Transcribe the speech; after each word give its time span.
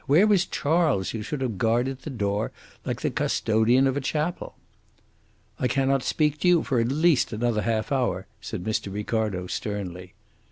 Where 0.07 0.25
was 0.25 0.47
Charles, 0.47 1.11
who 1.11 1.21
should 1.21 1.41
have 1.41 1.59
guarded 1.59 1.99
the 1.99 2.09
door 2.09 2.51
like 2.85 3.01
the 3.01 3.11
custodian 3.11 3.85
of 3.85 3.95
a 3.95 4.01
chapel? 4.01 4.55
"I 5.59 5.67
cannot 5.67 6.01
speak 6.01 6.39
to 6.39 6.47
you 6.47 6.63
for 6.63 6.79
at 6.79 6.87
least 6.91 7.31
another 7.31 7.61
half 7.61 7.91
hour," 7.91 8.25
said 8.41 8.63
Mr. 8.63 8.91
Ricardo, 8.91 9.45
sternly. 9.45 10.15